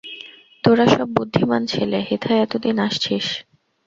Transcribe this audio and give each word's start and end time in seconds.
তোরা 0.63 0.85
সব 0.87 1.07
বুদ্ধিমান 1.17 1.61
ছেলে, 1.65 1.97
হেথায় 2.09 2.41
এত 2.41 2.53
দিন 2.57 2.77
আসছিস। 2.79 3.25